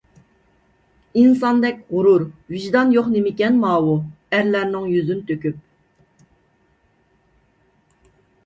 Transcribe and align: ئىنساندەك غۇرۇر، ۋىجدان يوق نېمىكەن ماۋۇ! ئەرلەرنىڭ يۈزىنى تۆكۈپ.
ئىنساندەك 1.23 1.83
غۇرۇر، 1.97 2.25
ۋىجدان 2.55 2.93
يوق 2.97 3.11
نېمىكەن 3.17 3.61
ماۋۇ! 3.65 3.93
ئەرلەرنىڭ 4.37 4.89
يۈزىنى 4.95 5.27
تۆكۈپ. 5.29 5.61